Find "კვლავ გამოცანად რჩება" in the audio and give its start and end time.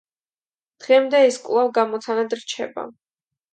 1.49-2.89